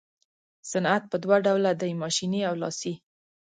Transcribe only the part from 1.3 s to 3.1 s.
ډوله دی ماشیني او لاسي.